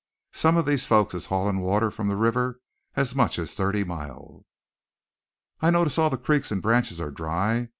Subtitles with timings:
[0.31, 2.59] Some of these folks is haulin' water from the river
[2.95, 4.47] as much as thirty mile!"
[5.61, 7.69] "I notice all the creeks and branches are dry.